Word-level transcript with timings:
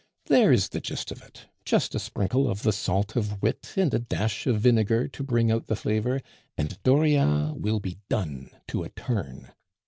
There 0.29 0.51
is 0.51 0.69
the 0.69 0.79
gist 0.81 1.11
of 1.11 1.21
it. 1.21 1.45
Just 1.63 1.93
a 1.93 1.99
sprinkle 1.99 2.49
of 2.49 2.63
the 2.63 2.71
salt 2.73 3.15
of 3.15 3.39
wit 3.43 3.71
and 3.77 3.93
a 3.93 3.99
dash 3.99 4.47
of 4.47 4.59
vinegar 4.59 5.07
to 5.09 5.21
bring 5.23 5.51
out 5.51 5.67
the 5.67 5.75
flavor, 5.75 6.23
and 6.57 6.81
Dauriat 6.81 7.59
will 7.59 7.79
be 7.79 7.99
done 8.09 8.49
to 8.69 8.81
a 8.81 8.89
turn. 8.89 9.51